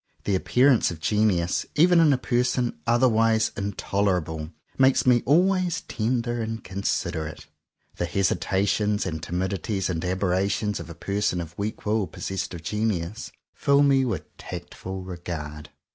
The 0.23 0.33
appearance 0.33 0.89
of 0.89 0.99
genius, 0.99 1.63
even 1.75 1.99
in 1.99 2.11
a 2.11 2.17
person 2.17 2.75
otherwise 2.87 3.51
intolerable, 3.55 4.51
makes 4.75 5.05
me 5.05 5.21
always 5.27 5.81
ten 5.81 6.21
der 6.21 6.41
and 6.41 6.63
considerate. 6.63 7.45
The 7.97 8.07
hesitations 8.07 9.05
and 9.05 9.21
timidities 9.21 9.91
and 9.91 10.03
aberrations 10.03 10.79
of 10.79 10.89
a 10.89 10.95
person 10.95 11.39
of 11.39 11.55
weak 11.55 11.85
will 11.85 12.07
possessed 12.07 12.55
of 12.55 12.63
genius, 12.63 13.31
fill 13.53 13.83
me 13.83 14.03
with 14.03 14.35
tactful 14.39 15.03
regard. 15.03 15.69